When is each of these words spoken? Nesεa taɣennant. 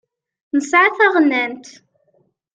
Nesεa 0.55 0.89
taɣennant. 0.97 1.65